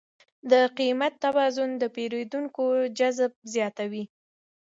[0.51, 2.65] د قیمت توازن د پیرودونکو
[2.97, 4.03] جذب زیاتوي.